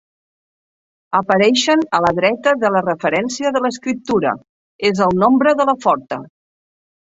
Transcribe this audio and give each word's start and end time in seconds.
Apareixent 1.19 1.83
a 1.97 1.99
la 2.07 2.11
dreta 2.21 2.55
de 2.65 2.73
la 2.77 2.83
referència 2.87 3.53
de 3.59 3.63
l'escriptura 3.69 4.35
és 4.93 5.07
el 5.11 5.17
nombre 5.27 5.57
de 5.63 5.71
la 5.73 5.81
forta. 5.89 6.23